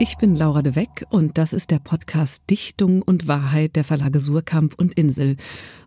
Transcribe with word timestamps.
Ich 0.00 0.16
bin 0.16 0.36
Laura 0.36 0.62
de 0.62 0.76
Weck 0.76 1.06
und 1.10 1.38
das 1.38 1.52
ist 1.52 1.72
der 1.72 1.80
Podcast 1.80 2.44
Dichtung 2.50 3.02
und 3.02 3.26
Wahrheit 3.26 3.74
der 3.74 3.82
Verlage 3.82 4.20
Surkamp 4.20 4.74
und 4.78 4.94
Insel. 4.94 5.36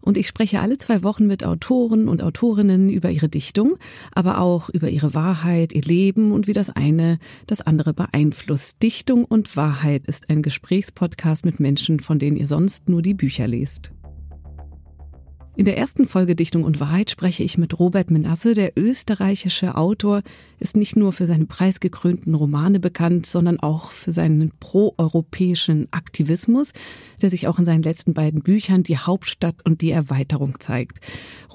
Und 0.02 0.18
ich 0.18 0.28
spreche 0.28 0.60
alle 0.60 0.78
zwei 0.78 1.02
Wochen 1.02 1.28
mit 1.28 1.46
Autoren 1.46 2.10
und 2.10 2.21
Autorinnen 2.21 2.89
über 2.89 3.10
ihre 3.10 3.29
Dichtung, 3.29 3.78
aber 4.12 4.42
auch 4.42 4.68
über 4.68 4.90
ihre 4.90 5.13
Wahrheit, 5.13 5.72
ihr 5.72 5.83
Leben 5.83 6.33
und 6.33 6.47
wie 6.47 6.54
das 6.54 6.69
eine 6.69 7.19
das 7.47 7.62
andere 7.62 7.94
beeinflusst. 7.94 8.83
Dichtung 8.83 9.24
und 9.24 9.55
Wahrheit 9.55 10.05
ist 10.08 10.29
ein 10.29 10.41
Gesprächspodcast 10.41 11.46
mit 11.46 11.62
Menschen, 11.62 12.01
von 12.01 12.19
denen 12.19 12.36
ihr 12.36 12.47
sonst 12.47 12.90
nur 12.90 13.01
die 13.01 13.14
Bücher 13.14 13.47
lest. 13.47 13.94
In 15.62 15.66
der 15.66 15.78
ersten 15.78 16.08
Folge 16.08 16.36
Dichtung 16.36 16.64
und 16.64 16.80
Wahrheit 16.80 17.12
spreche 17.12 17.44
ich 17.44 17.59
mit 17.59 17.78
Robert 17.78 18.10
Menasse. 18.10 18.55
Der 18.55 18.72
österreichische 18.76 19.76
Autor 19.76 20.24
ist 20.58 20.76
nicht 20.76 20.96
nur 20.96 21.14
für 21.14 21.28
seine 21.28 21.46
preisgekrönten 21.46 22.34
Romane 22.34 22.80
bekannt, 22.80 23.28
sondern 23.28 23.60
auch 23.60 23.92
für 23.92 24.12
seinen 24.12 24.54
proeuropäischen 24.60 25.88
Aktivismus, 25.92 26.72
der 27.22 27.30
sich 27.30 27.48
auch 27.48 27.60
in 27.60 27.66
seinen 27.66 27.84
letzten 27.84 28.16
beiden 28.16 28.42
Büchern 28.42 28.82
Die 28.82 28.98
Hauptstadt 28.98 29.64
und 29.64 29.82
die 29.82 29.92
Erweiterung 29.92 30.60
zeigt. 30.60 30.98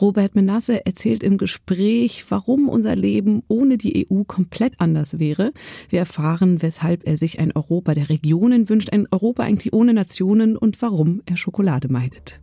Robert 0.01 0.37
Menasse 0.37 0.87
erzählt 0.87 1.25
im 1.25 1.37
Gespräch, 1.37 2.27
warum 2.29 2.69
unser 2.69 2.95
Leben 2.95 3.43
ohne 3.49 3.77
die 3.77 4.07
EU 4.09 4.23
komplett 4.23 4.75
anders 4.79 5.19
wäre. 5.19 5.53
Wir 5.89 5.99
erfahren, 5.99 6.63
weshalb 6.63 7.09
er 7.09 7.17
sich 7.17 7.41
ein 7.41 7.51
Europa 7.57 7.93
der 7.93 8.09
Regionen 8.09 8.69
wünscht, 8.69 8.93
ein 8.93 9.09
Europa 9.11 9.43
eigentlich 9.43 9.73
ohne 9.73 9.95
Nationen 9.95 10.57
und 10.57 10.81
warum 10.81 11.23
er 11.27 11.37
Schokolade 11.37 11.89
meidet. 11.93 12.39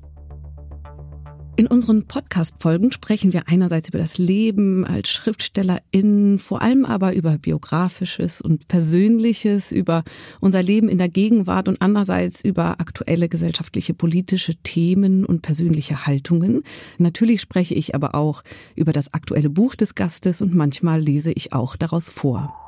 In 1.55 1.67
unseren 1.67 2.07
Podcast-Folgen 2.07 2.91
sprechen 2.91 3.31
wir 3.31 3.43
einerseits 3.47 3.87
über 3.89 3.99
das 3.99 4.17
Leben 4.17 4.85
als 4.85 5.09
Schriftstellerin, 5.09 6.39
vor 6.39 6.63
allem 6.63 6.83
aber 6.83 7.13
über 7.13 7.37
biografisches 7.37 8.41
und 8.41 8.67
persönliches, 8.67 9.71
über 9.71 10.03
unser 10.39 10.63
Leben 10.63 10.89
in 10.89 10.97
der 10.97 11.09
Gegenwart 11.09 11.67
und 11.67 11.79
andererseits 11.79 12.43
über 12.43 12.79
aktuelle 12.79 13.29
gesellschaftliche 13.29 13.93
politische 13.93 14.55
Themen 14.63 15.25
und 15.25 15.43
persönliche 15.43 16.07
Haltungen. 16.07 16.63
Natürlich 16.97 17.41
spreche 17.41 17.75
ich 17.75 17.93
aber 17.93 18.15
auch 18.15 18.43
über 18.75 18.91
das 18.91 19.13
aktuelle 19.13 19.51
Buch 19.51 19.75
des 19.75 19.93
Gastes 19.93 20.41
und 20.41 20.55
manchmal 20.55 20.99
lese 20.99 21.31
ich 21.31 21.53
auch 21.53 21.75
daraus 21.75 22.09
vor. 22.09 22.62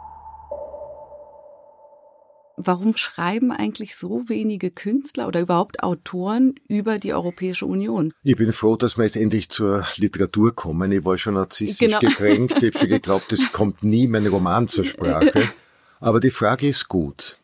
Warum 2.58 2.95
schreiben 2.95 3.52
eigentlich 3.52 3.95
so 3.95 4.30
wenige 4.30 4.72
Künstler 4.72 5.28
oder 5.28 5.42
überhaupt 5.42 5.84
Autoren 5.84 6.56
über 6.67 7.00
die 7.00 7.14
Europäische 7.14 7.66
Union? 7.66 8.14
Ich 8.23 8.38
bin 8.38 8.53
froh, 8.53 8.78
dass 8.78 8.97
wir 8.97 9.03
jetzt 9.03 9.17
endlich 9.17 9.50
zur 9.50 9.86
Literatur 9.97 10.56
kommen. 10.56 10.92
Ich 10.92 11.03
war 11.03 11.17
schon 11.17 11.34
narzisstisch 11.34 11.88
genau. 11.88 12.00
gekränkt. 12.00 12.64
Ich 12.64 12.73
habe 12.73 12.80
schon 12.80 12.89
geglaubt, 12.95 13.31
es 13.34 13.52
kommt 13.52 13.84
nie 13.84 14.08
mein 14.08 14.25
Roman 14.28 14.67
zur 14.67 14.86
Sprache. 14.86 15.50
Aber 16.00 16.20
die 16.20 16.30
Frage 16.30 16.67
ist 16.67 16.88
gut. 16.88 17.38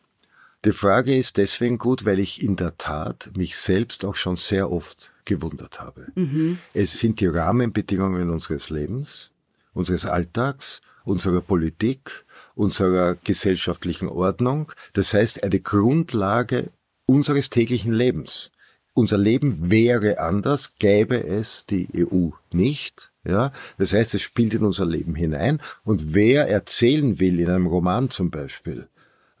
Die 0.64 0.72
Frage 0.72 1.16
ist 1.16 1.38
deswegen 1.38 1.76
gut, 1.76 2.04
weil 2.04 2.20
ich 2.20 2.42
in 2.42 2.54
der 2.54 2.78
Tat 2.78 3.32
mich 3.36 3.56
selbst 3.56 4.04
auch 4.04 4.14
schon 4.14 4.36
sehr 4.36 4.70
oft 4.70 5.10
gewundert 5.24 5.80
habe. 5.80 6.06
Mhm. 6.14 6.58
Es 6.72 6.98
sind 7.00 7.20
die 7.20 7.26
Rahmenbedingungen 7.26 8.30
unseres 8.30 8.70
Lebens, 8.70 9.31
unseres 9.74 10.06
Alltags, 10.06 10.82
unserer 11.04 11.40
Politik, 11.40 12.24
unserer 12.54 13.16
gesellschaftlichen 13.16 14.08
Ordnung. 14.08 14.72
Das 14.92 15.14
heißt, 15.14 15.42
eine 15.42 15.60
Grundlage 15.60 16.70
unseres 17.06 17.50
täglichen 17.50 17.92
Lebens. 17.92 18.50
Unser 18.94 19.16
Leben 19.16 19.70
wäre 19.70 20.18
anders, 20.18 20.74
gäbe 20.78 21.24
es 21.24 21.64
die 21.68 21.88
EU 21.96 22.30
nicht. 22.52 23.10
Ja, 23.24 23.52
das 23.78 23.92
heißt, 23.92 24.14
es 24.14 24.22
spielt 24.22 24.52
in 24.52 24.64
unser 24.64 24.84
Leben 24.84 25.14
hinein. 25.14 25.62
Und 25.84 26.14
wer 26.14 26.48
erzählen 26.48 27.18
will, 27.18 27.40
in 27.40 27.48
einem 27.48 27.66
Roman 27.66 28.10
zum 28.10 28.30
Beispiel, 28.30 28.88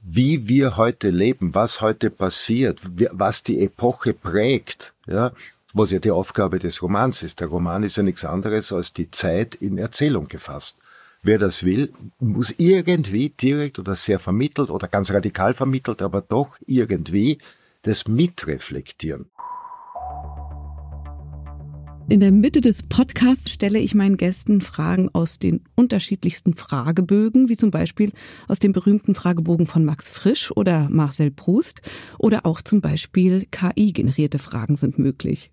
wie 0.02 0.48
wir 0.48 0.76
heute 0.76 1.10
leben, 1.10 1.54
was 1.54 1.80
heute 1.80 2.10
passiert, 2.10 2.80
was 3.12 3.42
die 3.42 3.60
Epoche 3.60 4.14
prägt, 4.14 4.94
ja, 5.06 5.32
was 5.72 5.90
ja 5.90 5.98
die 5.98 6.10
Aufgabe 6.10 6.58
des 6.58 6.82
Romans 6.82 7.22
ist. 7.22 7.40
Der 7.40 7.48
Roman 7.48 7.82
ist 7.82 7.96
ja 7.96 8.02
nichts 8.02 8.24
anderes 8.24 8.72
als 8.72 8.92
die 8.92 9.10
Zeit 9.10 9.54
in 9.54 9.78
Erzählung 9.78 10.28
gefasst. 10.28 10.76
Wer 11.22 11.38
das 11.38 11.64
will, 11.64 11.92
muss 12.18 12.54
irgendwie 12.58 13.30
direkt 13.30 13.78
oder 13.78 13.94
sehr 13.94 14.18
vermittelt 14.18 14.70
oder 14.70 14.88
ganz 14.88 15.12
radikal 15.12 15.54
vermittelt, 15.54 16.02
aber 16.02 16.20
doch 16.20 16.58
irgendwie 16.66 17.38
das 17.82 18.06
mitreflektieren. 18.08 19.26
In 22.12 22.20
der 22.20 22.30
Mitte 22.30 22.60
des 22.60 22.82
Podcasts 22.82 23.50
stelle 23.50 23.78
ich 23.78 23.94
meinen 23.94 24.18
Gästen 24.18 24.60
Fragen 24.60 25.08
aus 25.14 25.38
den 25.38 25.62
unterschiedlichsten 25.76 26.52
Fragebögen, 26.52 27.48
wie 27.48 27.56
zum 27.56 27.70
Beispiel 27.70 28.12
aus 28.48 28.58
dem 28.58 28.74
berühmten 28.74 29.14
Fragebogen 29.14 29.66
von 29.66 29.86
Max 29.86 30.10
Frisch 30.10 30.54
oder 30.54 30.90
Marcel 30.90 31.30
Proust 31.30 31.80
oder 32.18 32.44
auch 32.44 32.60
zum 32.60 32.82
Beispiel 32.82 33.46
KI-generierte 33.50 34.38
Fragen 34.38 34.76
sind 34.76 34.98
möglich. 34.98 35.50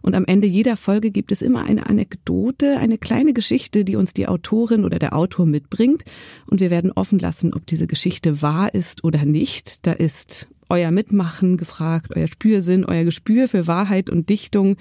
Und 0.00 0.14
am 0.14 0.24
Ende 0.24 0.46
jeder 0.46 0.78
Folge 0.78 1.10
gibt 1.10 1.32
es 1.32 1.42
immer 1.42 1.66
eine 1.66 1.84
Anekdote, 1.84 2.78
eine 2.78 2.96
kleine 2.96 3.34
Geschichte, 3.34 3.84
die 3.84 3.96
uns 3.96 4.14
die 4.14 4.26
Autorin 4.26 4.86
oder 4.86 4.98
der 4.98 5.14
Autor 5.14 5.44
mitbringt. 5.44 6.04
Und 6.46 6.60
wir 6.60 6.70
werden 6.70 6.92
offen 6.92 7.18
lassen, 7.18 7.52
ob 7.52 7.66
diese 7.66 7.86
Geschichte 7.86 8.40
wahr 8.40 8.72
ist 8.72 9.04
oder 9.04 9.26
nicht. 9.26 9.86
Da 9.86 9.92
ist 9.92 10.48
euer 10.70 10.90
Mitmachen 10.90 11.56
gefragt, 11.56 12.12
euer 12.16 12.28
Spürsinn, 12.28 12.84
euer 12.84 13.04
Gespür 13.04 13.48
für 13.48 13.66
Wahrheit 13.66 14.08
und 14.08 14.28
Dichtung. 14.28 14.76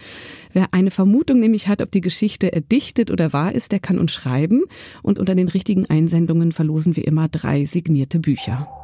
Wer 0.54 0.74
eine 0.74 0.92
Vermutung 0.92 1.40
nämlich 1.40 1.68
hat, 1.68 1.82
ob 1.82 1.92
die 1.92 2.02
Geschichte 2.02 2.54
erdichtet 2.54 3.12
oder 3.12 3.34
wahr 3.34 3.54
ist, 3.54 3.72
der 3.72 3.80
kann 3.80 4.00
uns 4.00 4.12
schreiben. 4.12 4.64
Und 5.02 5.20
unter 5.20 5.36
den 5.36 5.50
richtigen 5.50 5.86
Einsendungen 5.88 6.52
verlosen 6.52 6.96
wir 6.96 7.08
immer 7.08 7.28
drei 7.28 7.66
signierte 7.66 8.20
Bücher. 8.20 8.79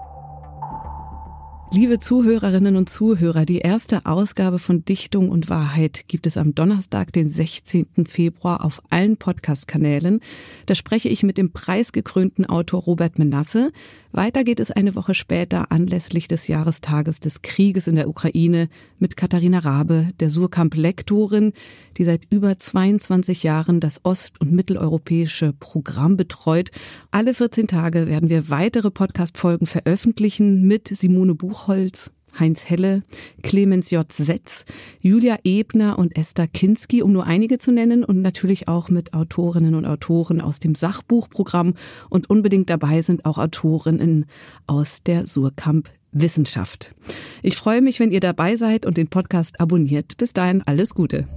Liebe 1.75 2.00
Zuhörerinnen 2.00 2.78
und 2.78 2.90
Zuhörer, 2.90 3.44
die 3.44 3.58
erste 3.58 4.06
Ausgabe 4.06 4.59
von 4.59 4.86
Dichtung 4.86 5.30
und 5.30 5.50
Wahrheit 5.50 6.06
gibt 6.08 6.25
es 6.25 6.38
am 6.38 6.56
Donnerstag, 6.56 7.12
den 7.12 7.28
16. 7.28 8.06
Februar 8.08 8.63
auf 8.63 8.81
allen 8.91 9.18
Podcast-Kanälen. 9.18 10.22
Da 10.68 10.75
spreche 10.75 11.09
ich 11.09 11.24
mit 11.24 11.38
dem 11.38 11.52
preisgekrönten 11.52 12.46
Autor 12.46 12.84
Robert 12.84 13.19
Menasse. 13.19 13.74
Weiter 14.13 14.46
geht 14.46 14.62
es 14.62 14.72
eine 14.72 14.96
Woche 14.96 15.13
später 15.13 15.74
anlässlich 15.74 16.30
des 16.30 16.47
Jahrestages 16.47 17.19
des 17.19 17.41
Krieges 17.41 17.88
in 17.88 17.97
der 17.97 18.07
Ukraine 18.07 18.69
mit 18.97 19.18
Katharina 19.18 19.59
Rabe, 19.59 20.12
der 20.22 20.30
Surkamp-Lektorin, 20.30 21.52
die 21.97 22.06
seit 22.06 22.22
über 22.30 22.57
22 22.57 23.44
Jahren 23.44 23.81
das 23.81 24.00
ost- 24.06 24.40
und 24.40 24.53
mitteleuropäische 24.53 25.52
Programm 25.52 26.16
betreut. 26.16 26.72
Alle 27.12 27.34
14 27.34 27.68
Tage 27.68 28.07
werden 28.07 28.30
wir 28.30 28.50
weitere 28.50 28.90
Podcast-Folgen 28.90 29.66
veröffentlichen 29.66 30.66
mit 30.66 30.88
Simone 30.88 31.36
Buchholz, 31.66 32.12
Heinz 32.38 32.70
Helle, 32.70 33.02
Clemens 33.42 33.90
J. 33.90 34.06
Setz, 34.12 34.66
Julia 35.02 35.40
Ebner 35.44 35.98
und 35.98 36.16
Esther 36.16 36.48
Kinski, 36.48 37.02
um 37.02 37.12
nur 37.12 37.26
einige 37.26 37.58
zu 37.58 37.72
nennen 37.72 38.03
und 38.03 38.22
natürlich 38.22 38.68
auch 38.68 38.90
mit 38.90 39.14
Autorinnen 39.14 39.74
und 39.74 39.86
Autoren 39.86 40.42
aus 40.42 40.59
dem 40.59 40.75
Sachbuchprogramm 40.75 41.74
und 42.12 42.30
unbedingt 42.30 42.70
dabei 42.70 43.02
sind 43.02 43.25
auch 43.25 43.40
Autorinnen 43.40 44.25
aus 44.68 45.02
der 45.04 45.25
Surkamp 45.25 45.90
Wissenschaft. 46.12 46.94
Ich 47.42 47.56
freue 47.56 47.81
mich, 47.81 48.00
wenn 48.00 48.12
ihr 48.12 48.20
dabei 48.20 48.58
seid 48.58 48.86
und 48.86 48.98
den 48.98 49.08
Podcast 49.08 49.59
abonniert. 49.59 50.18
Bis 50.18 50.34
dahin 50.34 50.62
alles 50.62 50.94
Gute. 50.94 51.28